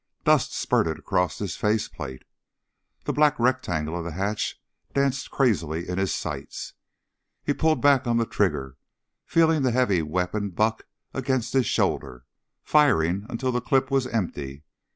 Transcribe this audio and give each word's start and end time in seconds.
Dust 0.25 0.51
spurted 0.55 0.97
across 0.97 1.37
his 1.37 1.55
face 1.55 1.87
plate. 1.87 2.23
The 3.03 3.13
black 3.13 3.37
rectangle 3.37 3.95
of 3.95 4.03
the 4.03 4.13
hatch 4.13 4.59
danced 4.95 5.29
crazily 5.29 5.87
in 5.87 5.99
his 5.99 6.11
sights. 6.11 6.73
He 7.43 7.53
pulled 7.53 7.83
back 7.83 8.07
on 8.07 8.17
the 8.17 8.25
trigger, 8.25 8.77
feeling 9.27 9.61
the 9.61 9.69
heavy 9.69 10.01
weapon 10.01 10.49
buck 10.49 10.87
against 11.13 11.53
his 11.53 11.67
shoulder, 11.67 12.25
firing 12.63 13.27
until 13.29 13.51
the 13.51 13.61
clip 13.61 13.91
was 13.91 14.07
empty. 14.07 14.63